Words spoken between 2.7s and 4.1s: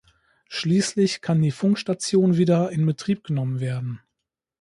in Betrieb genommen werden.